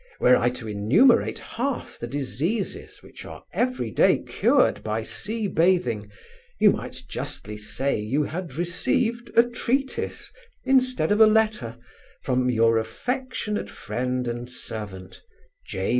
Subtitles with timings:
[0.19, 6.09] Were I to enumerate half the diseases which are every day cured by sea bathing,
[6.59, 10.33] you might justly say you had received a treatise,
[10.65, 11.77] instead of a letter,
[12.23, 15.21] from Your affectionate friend and servant,
[15.67, 15.89] J.